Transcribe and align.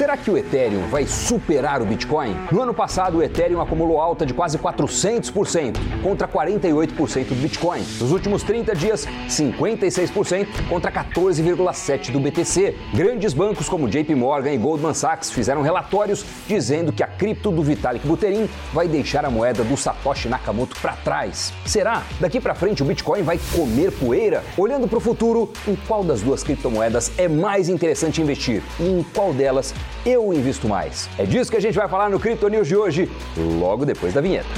Será 0.00 0.16
que 0.16 0.30
o 0.30 0.38
Ethereum 0.38 0.88
vai 0.88 1.06
superar 1.06 1.82
o 1.82 1.84
Bitcoin? 1.84 2.34
No 2.50 2.62
ano 2.62 2.72
passado, 2.72 3.18
o 3.18 3.22
Ethereum 3.22 3.60
acumulou 3.60 4.00
alta 4.00 4.24
de 4.24 4.32
quase 4.32 4.56
400%, 4.56 5.76
contra 6.02 6.26
48% 6.26 7.28
do 7.28 7.34
Bitcoin. 7.34 7.80
Nos 8.00 8.10
últimos 8.10 8.42
30 8.42 8.74
dias, 8.74 9.06
56% 9.28 10.46
contra 10.70 10.90
14,7% 10.90 12.12
do 12.12 12.18
BTC. 12.18 12.78
Grandes 12.94 13.34
bancos 13.34 13.68
como 13.68 13.90
JP 13.90 14.14
Morgan 14.14 14.54
e 14.54 14.56
Goldman 14.56 14.94
Sachs 14.94 15.30
fizeram 15.30 15.60
relatórios 15.60 16.24
dizendo 16.48 16.94
que 16.94 17.02
a 17.02 17.06
cripto 17.06 17.50
do 17.50 17.62
Vitalik 17.62 18.06
Buterin 18.06 18.48
vai 18.72 18.88
deixar 18.88 19.26
a 19.26 19.30
moeda 19.30 19.62
do 19.62 19.76
Satoshi 19.76 20.30
Nakamoto 20.30 20.80
para 20.80 20.94
trás. 20.94 21.52
Será? 21.66 22.04
Daqui 22.18 22.40
para 22.40 22.54
frente 22.54 22.82
o 22.82 22.86
Bitcoin 22.86 23.20
vai 23.22 23.38
comer 23.54 23.92
poeira? 23.92 24.42
Olhando 24.56 24.88
para 24.88 24.96
o 24.96 25.00
futuro, 25.00 25.52
em 25.68 25.76
qual 25.76 26.02
das 26.02 26.22
duas 26.22 26.42
criptomoedas 26.42 27.12
é 27.18 27.28
mais 27.28 27.68
interessante 27.68 28.22
investir? 28.22 28.62
E 28.80 28.84
em 28.84 29.02
qual 29.02 29.34
delas 29.34 29.74
eu 30.04 30.32
invisto 30.32 30.68
mais? 30.68 31.08
É 31.18 31.24
disso 31.24 31.50
que 31.50 31.56
a 31.56 31.60
gente 31.60 31.74
vai 31.74 31.88
falar 31.88 32.08
no 32.08 32.18
Crypto 32.18 32.48
News 32.48 32.68
de 32.68 32.76
hoje, 32.76 33.10
logo 33.36 33.84
depois 33.84 34.12
da 34.12 34.20
vinheta. 34.20 34.48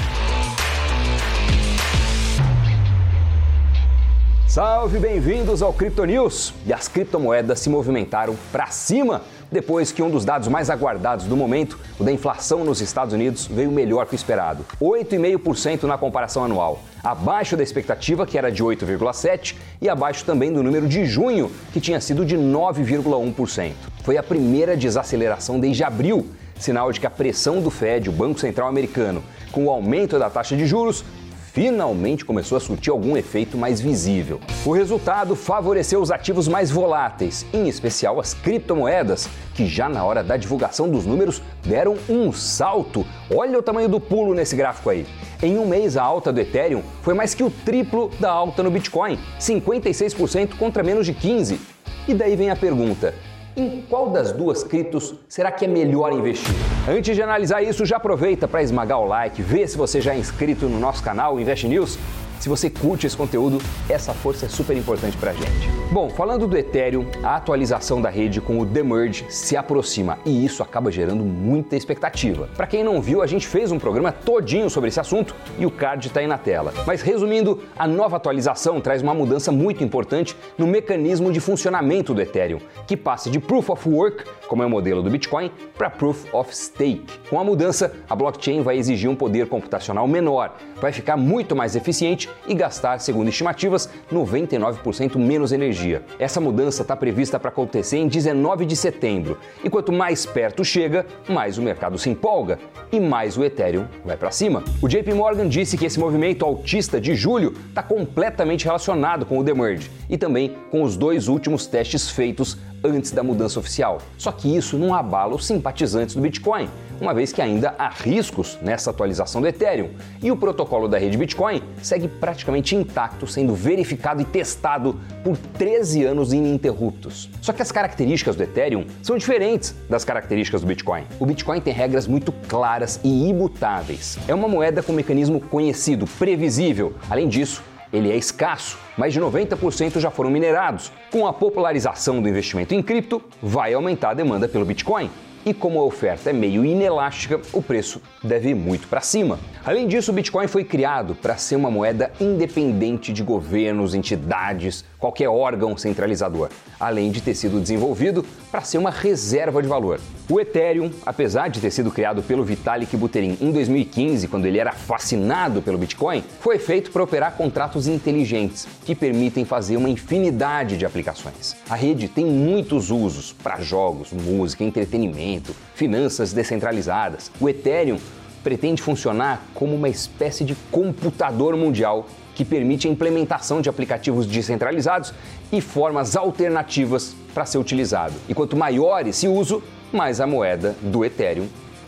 Salve, 4.53 4.99
bem-vindos 4.99 5.63
ao 5.63 5.73
Crypto 5.73 6.05
News! 6.05 6.53
E 6.63 6.71
as 6.71 6.87
criptomoedas 6.87 7.59
se 7.59 7.71
movimentaram 7.71 8.35
para 8.51 8.67
cima 8.67 9.23
depois 9.51 9.91
que 9.91 10.03
um 10.03 10.11
dos 10.11 10.23
dados 10.23 10.47
mais 10.47 10.69
aguardados 10.69 11.25
do 11.25 11.35
momento, 11.35 11.79
o 11.99 12.03
da 12.03 12.11
inflação 12.11 12.63
nos 12.63 12.79
Estados 12.79 13.15
Unidos, 13.15 13.47
veio 13.47 13.71
melhor 13.71 14.05
que 14.05 14.13
o 14.13 14.15
esperado, 14.15 14.63
8,5% 14.81 15.83
na 15.83 15.97
comparação 15.97 16.43
anual, 16.43 16.81
abaixo 17.03 17.57
da 17.57 17.63
expectativa 17.63 18.27
que 18.27 18.37
era 18.37 18.51
de 18.51 18.63
8,7 18.63 19.55
e 19.81 19.89
abaixo 19.89 20.23
também 20.23 20.53
do 20.53 20.61
número 20.61 20.87
de 20.87 21.03
junho, 21.05 21.51
que 21.71 21.81
tinha 21.81 21.99
sido 21.99 22.25
de 22.25 22.37
9,1%. 22.37 23.71
Foi 24.03 24.17
a 24.17 24.23
primeira 24.23 24.75
desaceleração 24.75 25.57
desde 25.59 25.81
abril, 25.81 26.27
sinal 26.59 26.91
de 26.91 26.99
que 26.99 27.07
a 27.07 27.09
pressão 27.09 27.61
do 27.61 27.69
Fed, 27.69 28.09
o 28.09 28.11
Banco 28.11 28.37
Central 28.37 28.67
Americano, 28.67 29.23
com 29.51 29.65
o 29.65 29.69
aumento 29.69 30.19
da 30.19 30.29
taxa 30.29 30.57
de 30.57 30.65
juros, 30.65 31.05
finalmente 31.53 32.25
começou 32.25 32.57
a 32.57 32.59
surtir 32.59 32.91
algum 32.91 33.15
efeito 33.15 33.57
mais 33.57 33.79
visível. 33.79 34.41
O 34.65 34.71
resultado 34.73 35.37
favoreceu 35.37 36.01
os 36.01 36.11
ativos 36.11 36.49
mais 36.49 36.69
voláteis, 36.69 37.45
em 37.53 37.69
especial 37.69 38.19
as 38.19 38.33
criptomoedas, 38.33 39.29
que 39.53 39.67
já 39.67 39.87
na 39.87 40.03
hora 40.03 40.21
da 40.21 40.35
divulgação 40.35 40.89
dos 40.89 41.05
números 41.05 41.41
deram 41.63 41.95
um 42.09 42.33
salto. 42.33 43.05
Olha 43.33 43.57
o 43.57 43.63
tamanho 43.63 43.87
do 43.87 44.01
pulo 44.01 44.33
nesse 44.33 44.55
gráfico 44.55 44.89
aí. 44.89 45.05
Em 45.41 45.57
um 45.57 45.65
mês, 45.65 45.95
a 45.95 46.03
alta 46.03 46.33
do 46.33 46.41
Ethereum 46.41 46.81
foi 47.01 47.13
mais 47.13 47.33
que 47.33 47.43
o 47.43 47.51
triplo 47.51 48.11
da 48.19 48.31
alta 48.31 48.61
no 48.63 48.71
Bitcoin, 48.71 49.17
56% 49.39 50.57
contra 50.57 50.83
menos 50.83 51.05
de 51.05 51.13
15%. 51.13 51.57
E 52.05 52.13
daí 52.13 52.35
vem 52.35 52.49
a 52.49 52.55
pergunta: 52.55 53.13
em 53.55 53.81
qual 53.89 54.09
das 54.09 54.31
duas 54.31 54.63
criptos 54.63 55.13
será 55.27 55.51
que 55.51 55.65
é 55.65 55.67
melhor 55.67 56.11
investir? 56.11 56.53
Antes 56.87 57.15
de 57.15 57.21
analisar 57.21 57.61
isso, 57.61 57.85
já 57.85 57.97
aproveita 57.97 58.47
para 58.47 58.63
esmagar 58.63 58.99
o 58.99 59.05
like, 59.05 59.41
vê 59.41 59.67
se 59.67 59.77
você 59.77 60.01
já 60.01 60.13
é 60.13 60.17
inscrito 60.17 60.67
no 60.67 60.79
nosso 60.79 61.03
canal 61.03 61.39
Invest 61.39 61.67
News 61.67 61.97
se 62.43 62.49
você 62.49 62.69
curte 62.69 63.07
esse 63.07 63.15
conteúdo, 63.15 63.57
essa 63.87 64.13
força 64.13 64.47
é 64.47 64.49
super 64.49 64.75
importante 64.75 65.15
para 65.15 65.31
a 65.31 65.33
gente. 65.33 65.69
Bom, 65.93 66.09
falando 66.09 66.45
do 66.45 66.57
Ethereum, 66.57 67.05
a 67.23 67.37
atualização 67.37 68.01
da 68.01 68.09
rede 68.09 68.41
com 68.41 68.59
o 68.59 68.65
Demerge 68.65 69.25
se 69.29 69.55
aproxima 69.55 70.19
e 70.25 70.43
isso 70.43 70.61
acaba 70.61 70.91
gerando 70.91 71.23
muita 71.23 71.77
expectativa. 71.77 72.49
Para 72.57 72.67
quem 72.67 72.83
não 72.83 73.01
viu, 73.01 73.21
a 73.21 73.27
gente 73.27 73.47
fez 73.47 73.71
um 73.71 73.79
programa 73.79 74.11
todinho 74.11 74.69
sobre 74.69 74.89
esse 74.89 74.99
assunto 74.99 75.33
e 75.57 75.65
o 75.65 75.71
card 75.71 76.07
está 76.07 76.19
aí 76.19 76.27
na 76.27 76.37
tela. 76.37 76.73
Mas 76.85 77.01
resumindo, 77.01 77.63
a 77.79 77.87
nova 77.87 78.17
atualização 78.17 78.81
traz 78.81 79.01
uma 79.01 79.13
mudança 79.13 79.49
muito 79.49 79.81
importante 79.81 80.35
no 80.57 80.67
mecanismo 80.67 81.31
de 81.31 81.39
funcionamento 81.39 82.13
do 82.13 82.21
Ethereum, 82.21 82.59
que 82.85 82.97
passa 82.97 83.29
de 83.29 83.39
Proof 83.39 83.69
of 83.69 83.87
Work, 83.87 84.25
como 84.49 84.63
é 84.63 84.65
o 84.65 84.69
modelo 84.69 85.01
do 85.01 85.09
Bitcoin, 85.09 85.49
para 85.77 85.89
Proof 85.89 86.25
of 86.33 86.53
Stake. 86.53 87.05
Com 87.29 87.39
a 87.39 87.43
mudança, 87.43 87.93
a 88.09 88.15
blockchain 88.15 88.61
vai 88.61 88.77
exigir 88.77 89.09
um 89.09 89.15
poder 89.15 89.47
computacional 89.47 90.05
menor, 90.09 90.57
vai 90.81 90.91
ficar 90.91 91.15
muito 91.15 91.55
mais 91.55 91.77
eficiente 91.77 92.32
e 92.47 92.53
gastar, 92.53 92.99
segundo 92.99 93.29
estimativas, 93.29 93.89
99% 94.11 95.17
menos 95.17 95.51
energia. 95.51 96.03
Essa 96.19 96.41
mudança 96.41 96.81
está 96.81 96.95
prevista 96.95 97.39
para 97.39 97.49
acontecer 97.49 97.97
em 97.97 98.07
19 98.07 98.65
de 98.65 98.75
setembro, 98.75 99.37
e 99.63 99.69
quanto 99.69 99.91
mais 99.91 100.25
perto 100.25 100.63
chega, 100.63 101.05
mais 101.29 101.57
o 101.57 101.61
mercado 101.61 101.97
se 101.97 102.09
empolga 102.09 102.59
e 102.91 102.99
mais 102.99 103.37
o 103.37 103.43
Ethereum 103.43 103.85
vai 104.03 104.17
para 104.17 104.31
cima. 104.31 104.63
O 104.81 104.87
JP 104.87 105.13
Morgan 105.13 105.47
disse 105.47 105.77
que 105.77 105.85
esse 105.85 105.99
movimento 105.99 106.45
altista 106.45 106.99
de 106.99 107.15
julho 107.15 107.53
está 107.69 107.81
completamente 107.81 108.65
relacionado 108.65 109.25
com 109.25 109.39
o 109.39 109.43
Demerge 109.43 109.89
e 110.09 110.17
também 110.17 110.55
com 110.69 110.83
os 110.83 110.97
dois 110.97 111.27
últimos 111.27 111.65
testes 111.65 112.09
feitos 112.09 112.57
antes 112.83 113.11
da 113.11 113.23
mudança 113.23 113.59
oficial. 113.59 113.99
Só 114.17 114.31
que 114.31 114.55
isso 114.55 114.77
não 114.77 114.93
abala 114.93 115.35
os 115.35 115.45
simpatizantes 115.45 116.15
do 116.15 116.21
Bitcoin, 116.21 116.69
uma 116.99 117.13
vez 117.13 117.31
que 117.31 117.41
ainda 117.41 117.73
há 117.77 117.89
riscos 117.89 118.57
nessa 118.61 118.89
atualização 118.89 119.41
do 119.41 119.47
Ethereum. 119.47 119.89
E 120.21 120.31
o 120.31 120.37
protocolo 120.37 120.87
da 120.87 120.97
rede 120.97 121.17
Bitcoin 121.17 121.61
segue 121.81 122.07
praticamente 122.07 122.75
intacto, 122.75 123.27
sendo 123.27 123.53
verificado 123.53 124.21
e 124.21 124.25
testado 124.25 124.99
por 125.23 125.37
13 125.37 126.03
anos 126.03 126.33
ininterruptos. 126.33 127.29
Só 127.41 127.53
que 127.53 127.61
as 127.61 127.71
características 127.71 128.35
do 128.35 128.43
Ethereum 128.43 128.85
são 129.01 129.17
diferentes 129.17 129.75
das 129.89 130.05
características 130.05 130.61
do 130.61 130.67
Bitcoin. 130.67 131.03
O 131.19 131.25
Bitcoin 131.25 131.59
tem 131.61 131.73
regras 131.73 132.07
muito 132.07 132.31
claras 132.47 132.99
e 133.03 133.29
imutáveis. 133.29 134.17
É 134.27 134.33
uma 134.33 134.47
moeda 134.47 134.81
com 134.81 134.91
um 134.91 134.95
mecanismo 134.95 135.39
conhecido, 135.39 136.07
previsível. 136.07 136.93
Além 137.09 137.27
disso, 137.27 137.61
ele 137.93 138.11
é 138.11 138.17
escasso. 138.17 138.77
Mais 138.97 139.13
de 139.13 139.21
90% 139.21 139.99
já 139.99 140.09
foram 140.09 140.31
minerados. 140.31 140.91
Com 141.11 141.27
a 141.27 141.31
popularização 141.31 142.21
do 142.21 142.27
investimento 142.27 142.73
em 142.73 142.81
cripto, 142.81 143.21
vai 143.41 143.73
aumentar 143.73 144.09
a 144.09 144.13
demanda 144.15 144.49
pelo 144.49 144.65
Bitcoin 144.65 145.09
e 145.45 145.53
como 145.53 145.79
a 145.79 145.83
oferta 145.83 146.29
é 146.29 146.33
meio 146.33 146.63
inelástica, 146.63 147.39
o 147.51 147.61
preço 147.61 148.01
deve 148.23 148.49
ir 148.49 148.55
muito 148.55 148.87
para 148.87 149.01
cima. 149.01 149.39
Além 149.65 149.87
disso, 149.87 150.11
o 150.11 150.13
Bitcoin 150.13 150.47
foi 150.47 150.63
criado 150.63 151.15
para 151.15 151.37
ser 151.37 151.55
uma 151.55 151.71
moeda 151.71 152.11
independente 152.19 153.11
de 153.11 153.23
governos, 153.23 153.93
entidades, 153.93 154.85
qualquer 154.99 155.29
órgão 155.29 155.75
centralizador, 155.77 156.49
além 156.79 157.11
de 157.11 157.21
ter 157.21 157.35
sido 157.35 157.59
desenvolvido 157.59 158.25
para 158.51 158.61
ser 158.61 158.77
uma 158.77 158.89
reserva 158.89 159.61
de 159.61 159.67
valor. 159.67 159.99
O 160.29 160.39
Ethereum, 160.39 160.91
apesar 161.05 161.49
de 161.49 161.59
ter 161.59 161.71
sido 161.71 161.91
criado 161.91 162.23
pelo 162.23 162.43
Vitalik 162.43 162.95
Buterin 162.95 163.37
em 163.41 163.51
2015, 163.51 164.27
quando 164.27 164.45
ele 164.45 164.59
era 164.59 164.71
fascinado 164.71 165.61
pelo 165.61 165.77
Bitcoin, 165.77 166.23
foi 166.39 166.57
feito 166.57 166.91
para 166.91 167.03
operar 167.03 167.35
contratos 167.35 167.87
inteligentes 167.87 168.67
que 168.85 168.95
permitem 168.95 169.43
fazer 169.43 169.75
uma 169.75 169.89
infinidade 169.89 170.77
de 170.77 170.85
aplicações. 170.85 171.55
A 171.69 171.75
rede 171.75 172.07
tem 172.07 172.25
muitos 172.25 172.91
usos 172.91 173.33
para 173.33 173.59
jogos, 173.61 174.11
música, 174.11 174.63
entretenimento 174.63 175.32
finanças 175.75 176.33
descentralizadas. 176.33 177.31
O 177.39 177.47
Ethereum 177.47 177.97
pretende 178.43 178.81
funcionar 178.81 179.41
como 179.53 179.73
uma 179.73 179.87
espécie 179.87 180.43
de 180.43 180.55
computador 180.69 181.55
mundial 181.55 182.05
que 182.35 182.43
permite 182.43 182.87
a 182.87 182.91
implementação 182.91 183.61
de 183.61 183.69
aplicativos 183.69 184.25
descentralizados 184.25 185.13
e 185.51 185.61
formas 185.61 186.15
alternativas 186.15 187.15
para 187.33 187.45
ser 187.45 187.57
utilizado. 187.57 188.13
E 188.27 188.33
quanto 188.33 188.57
maior 188.57 189.07
esse 189.07 189.27
uso, 189.27 189.63
mais 189.91 190.19
a 190.19 190.27
moeda 190.27 190.75
do 190.81 191.05
Ethereum 191.05 191.47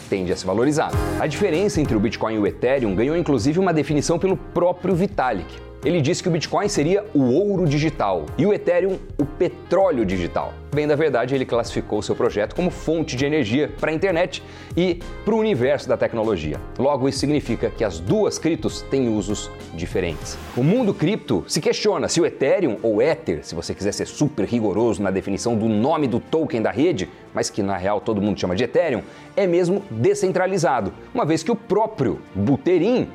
tende 0.09 0.31
a 0.31 0.35
se 0.35 0.45
valorizar. 0.45 0.91
A 1.19 1.27
diferença 1.27 1.81
entre 1.81 1.95
o 1.95 1.99
Bitcoin 1.99 2.35
e 2.35 2.39
o 2.39 2.47
Ethereum 2.47 2.95
ganhou 2.95 3.17
inclusive 3.17 3.59
uma 3.59 3.73
definição 3.73 4.19
pelo 4.19 4.37
próprio 4.37 4.95
Vitalik. 4.95 5.59
Ele 5.85 6.01
disse 6.01 6.23
que 6.23 6.27
o 6.27 6.31
Bitcoin 6.31 6.67
seria 6.67 7.05
o 7.13 7.21
ouro 7.31 7.67
digital 7.67 8.25
e 8.39 8.45
o 8.47 8.51
Ethereum 8.51 8.97
o 9.19 9.23
petróleo 9.23 10.03
digital. 10.03 10.51
Bem, 10.73 10.87
na 10.87 10.95
verdade, 10.95 11.35
ele 11.35 11.45
classificou 11.45 12.01
seu 12.01 12.15
projeto 12.15 12.55
como 12.55 12.71
fonte 12.71 13.15
de 13.15 13.23
energia 13.23 13.71
para 13.79 13.91
a 13.91 13.93
internet 13.93 14.41
e 14.75 14.99
para 15.23 15.35
o 15.35 15.37
universo 15.37 15.87
da 15.87 15.95
tecnologia. 15.95 16.59
Logo, 16.79 17.07
isso 17.07 17.19
significa 17.19 17.69
que 17.69 17.83
as 17.83 17.99
duas 17.99 18.39
criptos 18.39 18.81
têm 18.81 19.07
usos 19.07 19.51
diferentes. 19.75 20.35
O 20.57 20.63
mundo 20.63 20.91
cripto 20.91 21.45
se 21.47 21.61
questiona 21.61 22.09
se 22.09 22.19
o 22.19 22.25
Ethereum 22.25 22.77
ou 22.81 22.99
Ether, 22.99 23.45
se 23.45 23.53
você 23.53 23.75
quiser 23.75 23.91
ser 23.91 24.07
super 24.07 24.43
rigoroso 24.43 25.03
na 25.03 25.11
definição 25.11 25.55
do 25.55 25.69
nome 25.69 26.07
do 26.07 26.19
token 26.19 26.63
da 26.63 26.71
rede, 26.71 27.07
mas 27.31 27.51
que 27.51 27.61
na 27.61 27.77
real 27.77 28.01
todo 28.01 28.19
mundo 28.19 28.39
chama 28.39 28.55
de 28.55 28.63
Ethereum, 28.63 29.03
é 29.37 29.45
mesmo 29.45 29.83
descentralizado, 29.91 30.91
uma 31.13 31.25
vez 31.25 31.43
que 31.43 31.51
o 31.51 31.55
próprio 31.55 32.19
Buterin 32.33 33.07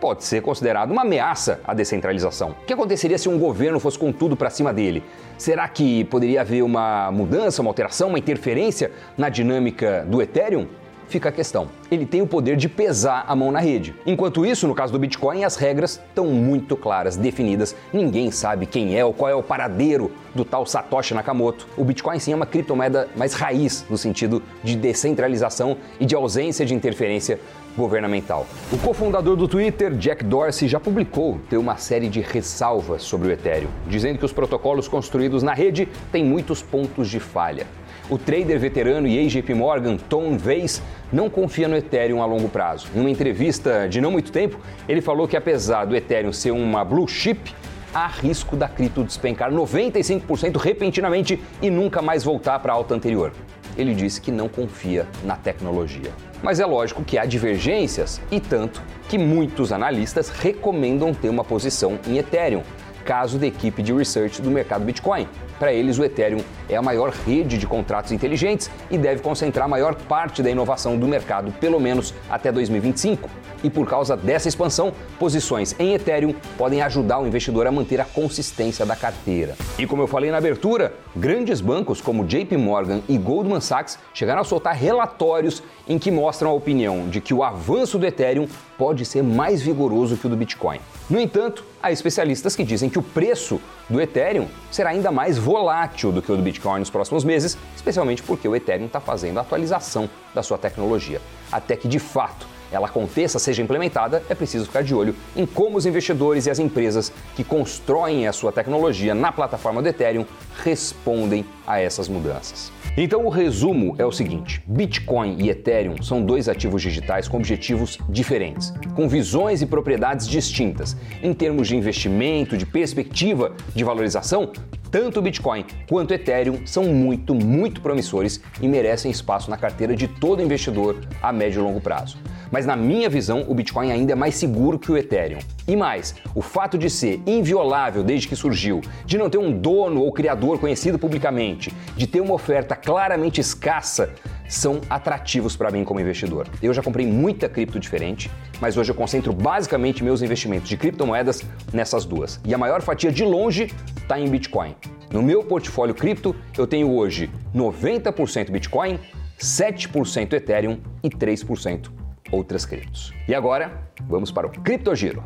pode 0.00 0.24
ser 0.24 0.42
considerado 0.42 0.90
uma 0.90 1.02
ameaça 1.02 1.60
à 1.64 1.74
descentralização. 1.74 2.50
O 2.50 2.66
que 2.66 2.72
aconteceria 2.72 3.18
se 3.18 3.28
um 3.28 3.38
governo 3.38 3.80
fosse 3.80 3.98
com 3.98 4.12
tudo 4.12 4.36
para 4.36 4.50
cima 4.50 4.72
dele? 4.72 5.02
Será 5.38 5.66
que 5.68 6.04
poderia 6.04 6.40
haver 6.40 6.62
uma 6.62 7.10
mudança, 7.10 7.60
uma 7.62 7.70
alteração, 7.70 8.08
uma 8.08 8.18
interferência 8.18 8.90
na 9.16 9.28
dinâmica 9.28 10.04
do 10.08 10.22
Ethereum? 10.22 10.66
Fica 11.08 11.28
a 11.28 11.32
questão. 11.32 11.68
Ele 11.90 12.04
tem 12.04 12.20
o 12.20 12.26
poder 12.26 12.56
de 12.56 12.68
pesar 12.68 13.24
a 13.28 13.36
mão 13.36 13.52
na 13.52 13.60
rede. 13.60 13.94
Enquanto 14.04 14.44
isso, 14.44 14.66
no 14.66 14.74
caso 14.74 14.92
do 14.92 14.98
Bitcoin, 14.98 15.44
as 15.44 15.56
regras 15.56 16.00
estão 16.08 16.26
muito 16.26 16.76
claras, 16.76 17.16
definidas. 17.16 17.76
Ninguém 17.92 18.30
sabe 18.30 18.66
quem 18.66 18.98
é 18.98 19.04
ou 19.04 19.12
qual 19.12 19.30
é 19.30 19.34
o 19.34 19.42
paradeiro 19.42 20.10
do 20.34 20.44
tal 20.44 20.66
Satoshi 20.66 21.14
Nakamoto. 21.14 21.66
O 21.76 21.84
Bitcoin 21.84 22.18
sim 22.18 22.32
é 22.32 22.36
uma 22.36 22.44
criptomoeda 22.46 23.08
mais 23.16 23.34
raiz 23.34 23.86
no 23.88 23.96
sentido 23.96 24.42
de 24.64 24.74
descentralização 24.76 25.76
e 26.00 26.04
de 26.04 26.14
ausência 26.14 26.66
de 26.66 26.74
interferência 26.74 27.38
governamental. 27.76 28.46
O 28.72 28.78
cofundador 28.78 29.36
do 29.36 29.46
Twitter, 29.46 29.92
Jack 29.92 30.24
Dorsey, 30.24 30.66
já 30.66 30.80
publicou 30.80 31.38
ter 31.48 31.56
uma 31.56 31.76
série 31.76 32.08
de 32.08 32.20
ressalvas 32.20 33.02
sobre 33.02 33.28
o 33.28 33.30
Ethereum, 33.30 33.68
dizendo 33.86 34.18
que 34.18 34.24
os 34.24 34.32
protocolos 34.32 34.88
construídos 34.88 35.42
na 35.42 35.52
rede 35.52 35.86
têm 36.10 36.24
muitos 36.24 36.62
pontos 36.62 37.08
de 37.08 37.20
falha. 37.20 37.66
O 38.08 38.16
trader 38.16 38.56
veterano 38.60 39.08
e 39.08 39.18
ex-JP 39.18 39.52
Morgan, 39.52 39.96
Tom 39.96 40.38
Weiss, 40.44 40.80
não 41.12 41.28
confia 41.28 41.66
no 41.66 41.76
Ethereum 41.76 42.22
a 42.22 42.26
longo 42.26 42.48
prazo. 42.48 42.86
Em 42.94 43.00
uma 43.00 43.10
entrevista 43.10 43.88
de 43.88 44.00
não 44.00 44.12
muito 44.12 44.30
tempo, 44.30 44.60
ele 44.88 45.00
falou 45.00 45.26
que 45.26 45.36
apesar 45.36 45.86
do 45.86 45.96
Ethereum 45.96 46.32
ser 46.32 46.52
uma 46.52 46.84
blue 46.84 47.08
chip, 47.08 47.52
há 47.92 48.06
risco 48.06 48.54
da 48.54 48.68
cripto 48.68 49.02
despencar 49.02 49.50
95% 49.50 50.56
repentinamente 50.56 51.42
e 51.60 51.68
nunca 51.68 52.00
mais 52.00 52.22
voltar 52.22 52.60
para 52.60 52.72
a 52.72 52.76
alta 52.76 52.94
anterior. 52.94 53.32
Ele 53.76 53.92
disse 53.92 54.20
que 54.20 54.30
não 54.30 54.48
confia 54.48 55.04
na 55.24 55.34
tecnologia. 55.34 56.12
Mas 56.44 56.60
é 56.60 56.66
lógico 56.66 57.02
que 57.02 57.18
há 57.18 57.24
divergências 57.24 58.20
e 58.30 58.38
tanto 58.38 58.80
que 59.08 59.18
muitos 59.18 59.72
analistas 59.72 60.28
recomendam 60.28 61.12
ter 61.12 61.28
uma 61.28 61.42
posição 61.42 61.98
em 62.06 62.18
Ethereum, 62.18 62.62
caso 63.06 63.38
da 63.38 63.46
equipe 63.46 63.82
de 63.82 63.94
research 63.94 64.42
do 64.42 64.50
mercado 64.50 64.84
Bitcoin. 64.84 65.28
Para 65.58 65.72
eles, 65.72 65.98
o 65.98 66.04
Ethereum 66.04 66.40
é 66.68 66.76
a 66.76 66.82
maior 66.82 67.10
rede 67.10 67.56
de 67.56 67.66
contratos 67.66 68.10
inteligentes 68.10 68.68
e 68.90 68.98
deve 68.98 69.22
concentrar 69.22 69.64
a 69.64 69.68
maior 69.68 69.94
parte 69.94 70.42
da 70.42 70.50
inovação 70.50 70.98
do 70.98 71.06
mercado, 71.06 71.52
pelo 71.52 71.80
menos 71.80 72.12
até 72.28 72.50
2025. 72.50 73.30
E 73.66 73.70
por 73.70 73.84
causa 73.84 74.16
dessa 74.16 74.46
expansão, 74.46 74.92
posições 75.18 75.74
em 75.80 75.92
Ethereum 75.92 76.32
podem 76.56 76.82
ajudar 76.82 77.18
o 77.18 77.26
investidor 77.26 77.66
a 77.66 77.72
manter 77.72 78.00
a 78.00 78.04
consistência 78.04 78.86
da 78.86 78.94
carteira. 78.94 79.56
E 79.76 79.88
como 79.88 80.02
eu 80.04 80.06
falei 80.06 80.30
na 80.30 80.36
abertura, 80.36 80.94
grandes 81.16 81.60
bancos 81.60 82.00
como 82.00 82.24
JP 82.24 82.56
Morgan 82.58 83.00
e 83.08 83.18
Goldman 83.18 83.60
Sachs 83.60 83.98
chegaram 84.14 84.42
a 84.42 84.44
soltar 84.44 84.76
relatórios 84.76 85.64
em 85.88 85.98
que 85.98 86.12
mostram 86.12 86.50
a 86.50 86.54
opinião 86.54 87.08
de 87.08 87.20
que 87.20 87.34
o 87.34 87.42
avanço 87.42 87.98
do 87.98 88.06
Ethereum 88.06 88.46
pode 88.78 89.04
ser 89.04 89.24
mais 89.24 89.60
vigoroso 89.60 90.16
que 90.16 90.28
o 90.28 90.30
do 90.30 90.36
Bitcoin. 90.36 90.78
No 91.10 91.18
entanto, 91.18 91.64
há 91.82 91.90
especialistas 91.90 92.54
que 92.54 92.62
dizem 92.62 92.88
que 92.88 93.00
o 93.00 93.02
preço 93.02 93.60
do 93.90 94.00
Ethereum 94.00 94.46
será 94.70 94.90
ainda 94.90 95.10
mais 95.10 95.38
volátil 95.38 96.12
do 96.12 96.22
que 96.22 96.30
o 96.30 96.36
do 96.36 96.42
Bitcoin 96.42 96.78
nos 96.78 96.90
próximos 96.90 97.24
meses, 97.24 97.58
especialmente 97.74 98.22
porque 98.22 98.46
o 98.46 98.54
Ethereum 98.54 98.86
está 98.86 99.00
fazendo 99.00 99.38
a 99.38 99.40
atualização 99.40 100.08
da 100.32 100.42
sua 100.44 100.56
tecnologia. 100.56 101.20
Até 101.50 101.74
que 101.74 101.88
de 101.88 101.98
fato 101.98 102.54
ela 102.76 102.86
aconteça, 102.86 103.38
seja 103.38 103.62
implementada, 103.62 104.22
é 104.28 104.34
preciso 104.34 104.66
ficar 104.66 104.82
de 104.82 104.94
olho 104.94 105.14
em 105.34 105.46
como 105.46 105.76
os 105.78 105.86
investidores 105.86 106.46
e 106.46 106.50
as 106.50 106.58
empresas 106.58 107.12
que 107.34 107.42
constroem 107.42 108.28
a 108.28 108.32
sua 108.32 108.52
tecnologia 108.52 109.14
na 109.14 109.32
plataforma 109.32 109.82
do 109.82 109.88
Ethereum 109.88 110.26
respondem 110.62 111.44
a 111.66 111.80
essas 111.80 112.08
mudanças. 112.08 112.70
Então 112.98 113.26
o 113.26 113.28
resumo 113.28 113.94
é 113.98 114.06
o 114.06 114.12
seguinte: 114.12 114.62
Bitcoin 114.66 115.36
e 115.38 115.50
Ethereum 115.50 116.02
são 116.02 116.22
dois 116.22 116.48
ativos 116.48 116.80
digitais 116.80 117.28
com 117.28 117.36
objetivos 117.36 117.98
diferentes, 118.08 118.72
com 118.94 119.06
visões 119.06 119.60
e 119.60 119.66
propriedades 119.66 120.26
distintas. 120.26 120.96
Em 121.22 121.34
termos 121.34 121.68
de 121.68 121.76
investimento, 121.76 122.56
de 122.56 122.64
perspectiva 122.64 123.52
de 123.74 123.84
valorização, 123.84 124.50
tanto 124.90 125.20
Bitcoin 125.20 125.66
quanto 125.88 126.14
Ethereum 126.14 126.66
são 126.66 126.84
muito, 126.84 127.34
muito 127.34 127.82
promissores 127.82 128.40
e 128.62 128.68
merecem 128.68 129.10
espaço 129.10 129.50
na 129.50 129.58
carteira 129.58 129.94
de 129.94 130.08
todo 130.08 130.42
investidor 130.42 130.96
a 131.22 131.32
médio 131.32 131.60
e 131.60 131.62
longo 131.62 131.80
prazo. 131.80 132.16
Mas 132.50 132.66
na 132.66 132.76
minha 132.76 133.08
visão, 133.08 133.44
o 133.48 133.54
Bitcoin 133.54 133.90
ainda 133.90 134.12
é 134.12 134.14
mais 134.14 134.34
seguro 134.36 134.78
que 134.78 134.90
o 134.90 134.96
Ethereum. 134.96 135.38
E 135.66 135.74
mais, 135.74 136.14
o 136.34 136.40
fato 136.40 136.78
de 136.78 136.88
ser 136.88 137.20
inviolável 137.26 138.02
desde 138.04 138.28
que 138.28 138.36
surgiu, 138.36 138.80
de 139.04 139.18
não 139.18 139.28
ter 139.28 139.38
um 139.38 139.52
dono 139.52 140.02
ou 140.02 140.12
criador 140.12 140.58
conhecido 140.58 140.98
publicamente, 140.98 141.72
de 141.96 142.06
ter 142.06 142.20
uma 142.20 142.34
oferta 142.34 142.76
claramente 142.76 143.40
escassa, 143.40 144.10
são 144.48 144.80
atrativos 144.88 145.56
para 145.56 145.70
mim 145.70 145.84
como 145.84 146.00
investidor. 146.00 146.46
Eu 146.62 146.72
já 146.72 146.82
comprei 146.82 147.06
muita 147.06 147.48
cripto 147.48 147.80
diferente, 147.80 148.30
mas 148.60 148.76
hoje 148.76 148.90
eu 148.92 148.94
concentro 148.94 149.32
basicamente 149.32 150.04
meus 150.04 150.22
investimentos 150.22 150.68
de 150.68 150.76
criptomoedas 150.76 151.42
nessas 151.72 152.04
duas. 152.04 152.40
E 152.44 152.54
a 152.54 152.58
maior 152.58 152.80
fatia 152.80 153.10
de 153.10 153.24
longe 153.24 153.72
está 153.96 154.20
em 154.20 154.28
Bitcoin. 154.28 154.76
No 155.10 155.22
meu 155.22 155.42
portfólio 155.42 155.94
cripto, 155.94 156.34
eu 156.56 156.66
tenho 156.66 156.92
hoje 156.92 157.30
90% 157.54 158.50
Bitcoin, 158.50 159.00
7% 159.38 160.32
Ethereum 160.32 160.78
e 161.02 161.10
3% 161.10 162.05
outras 162.30 162.64
criptos. 162.64 163.12
E 163.28 163.34
agora, 163.34 163.90
vamos 164.08 164.30
para 164.30 164.46
o 164.46 164.50
Criptogiro. 164.50 165.22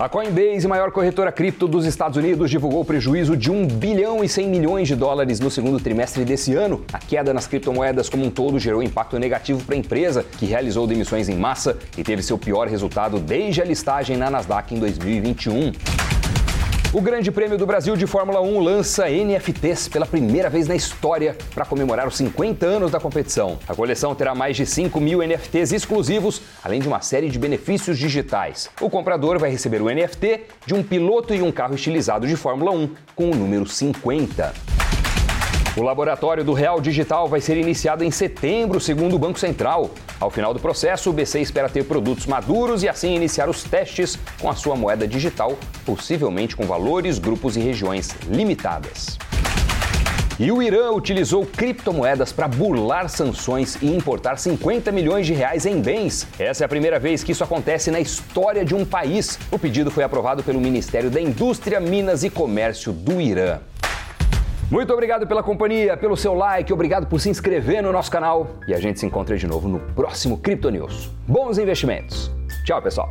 A 0.00 0.08
Coinbase, 0.08 0.66
maior 0.66 0.90
corretora 0.92 1.30
cripto 1.30 1.68
dos 1.68 1.84
Estados 1.84 2.16
Unidos, 2.16 2.48
divulgou 2.48 2.82
prejuízo 2.86 3.36
de 3.36 3.50
1 3.50 3.66
bilhão 3.66 4.24
e 4.24 4.28
100 4.30 4.48
milhões 4.48 4.88
de 4.88 4.96
dólares 4.96 5.38
no 5.40 5.50
segundo 5.50 5.78
trimestre 5.78 6.24
desse 6.24 6.54
ano. 6.54 6.82
A 6.90 6.98
queda 6.98 7.34
nas 7.34 7.46
criptomoedas 7.46 8.08
como 8.08 8.24
um 8.24 8.30
todo 8.30 8.58
gerou 8.58 8.82
impacto 8.82 9.18
negativo 9.18 9.62
para 9.62 9.74
a 9.74 9.78
empresa, 9.78 10.24
que 10.38 10.46
realizou 10.46 10.86
demissões 10.86 11.28
em 11.28 11.36
massa 11.36 11.76
e 11.98 12.02
teve 12.02 12.22
seu 12.22 12.38
pior 12.38 12.66
resultado 12.66 13.18
desde 13.18 13.60
a 13.60 13.64
listagem 13.66 14.16
na 14.16 14.30
Nasdaq 14.30 14.74
em 14.74 14.78
2021. 14.78 16.09
O 16.92 17.00
Grande 17.00 17.30
Prêmio 17.30 17.56
do 17.56 17.64
Brasil 17.64 17.96
de 17.96 18.04
Fórmula 18.04 18.40
1 18.40 18.58
lança 18.58 19.08
NFTs 19.08 19.86
pela 19.86 20.04
primeira 20.04 20.50
vez 20.50 20.66
na 20.66 20.74
história 20.74 21.36
para 21.54 21.64
comemorar 21.64 22.08
os 22.08 22.16
50 22.16 22.66
anos 22.66 22.90
da 22.90 22.98
competição. 22.98 23.60
A 23.68 23.76
coleção 23.76 24.12
terá 24.12 24.34
mais 24.34 24.56
de 24.56 24.66
5 24.66 25.00
mil 25.00 25.22
NFTs 25.22 25.70
exclusivos, 25.70 26.42
além 26.64 26.80
de 26.80 26.88
uma 26.88 27.00
série 27.00 27.28
de 27.28 27.38
benefícios 27.38 27.96
digitais. 27.96 28.68
O 28.80 28.90
comprador 28.90 29.38
vai 29.38 29.50
receber 29.50 29.80
o 29.80 29.88
NFT 29.88 30.46
de 30.66 30.74
um 30.74 30.82
piloto 30.82 31.32
e 31.32 31.40
um 31.40 31.52
carro 31.52 31.76
estilizado 31.76 32.26
de 32.26 32.34
Fórmula 32.34 32.72
1 32.72 32.90
com 33.14 33.30
o 33.30 33.36
número 33.36 33.68
50. 33.68 34.79
O 35.76 35.82
laboratório 35.82 36.42
do 36.42 36.52
Real 36.52 36.80
Digital 36.80 37.28
vai 37.28 37.40
ser 37.40 37.56
iniciado 37.56 38.02
em 38.02 38.10
setembro, 38.10 38.80
segundo 38.80 39.14
o 39.14 39.18
Banco 39.20 39.38
Central. 39.38 39.90
Ao 40.18 40.28
final 40.28 40.52
do 40.52 40.58
processo, 40.58 41.10
o 41.10 41.12
BC 41.12 41.40
espera 41.40 41.68
ter 41.68 41.84
produtos 41.84 42.26
maduros 42.26 42.82
e 42.82 42.88
assim 42.88 43.14
iniciar 43.14 43.48
os 43.48 43.62
testes 43.62 44.18
com 44.40 44.50
a 44.50 44.54
sua 44.56 44.74
moeda 44.74 45.06
digital, 45.06 45.56
possivelmente 45.86 46.56
com 46.56 46.64
valores, 46.64 47.20
grupos 47.20 47.56
e 47.56 47.60
regiões 47.60 48.10
limitadas. 48.28 49.16
E 50.40 50.50
o 50.50 50.60
Irã 50.60 50.90
utilizou 50.90 51.46
criptomoedas 51.46 52.32
para 52.32 52.48
burlar 52.48 53.08
sanções 53.08 53.76
e 53.80 53.94
importar 53.94 54.38
50 54.38 54.90
milhões 54.90 55.24
de 55.24 55.34
reais 55.34 55.66
em 55.66 55.80
bens. 55.80 56.26
Essa 56.36 56.64
é 56.64 56.66
a 56.66 56.68
primeira 56.68 56.98
vez 56.98 57.22
que 57.22 57.30
isso 57.30 57.44
acontece 57.44 57.92
na 57.92 58.00
história 58.00 58.64
de 58.64 58.74
um 58.74 58.84
país. 58.84 59.38
O 59.52 59.58
pedido 59.58 59.90
foi 59.90 60.02
aprovado 60.02 60.42
pelo 60.42 60.60
Ministério 60.60 61.10
da 61.10 61.20
Indústria, 61.20 61.78
Minas 61.78 62.24
e 62.24 62.30
Comércio 62.30 62.92
do 62.92 63.20
Irã. 63.20 63.60
Muito 64.70 64.92
obrigado 64.92 65.26
pela 65.26 65.42
companhia, 65.42 65.96
pelo 65.96 66.16
seu 66.16 66.32
like, 66.32 66.72
obrigado 66.72 67.04
por 67.04 67.20
se 67.20 67.28
inscrever 67.28 67.82
no 67.82 67.90
nosso 67.90 68.08
canal 68.08 68.46
e 68.68 68.72
a 68.72 68.78
gente 68.78 69.00
se 69.00 69.06
encontra 69.06 69.36
de 69.36 69.44
novo 69.44 69.68
no 69.68 69.80
próximo 69.80 70.38
Crypto 70.38 70.70
News. 70.70 71.10
Bons 71.26 71.58
investimentos. 71.58 72.30
Tchau, 72.64 72.80
pessoal. 72.80 73.10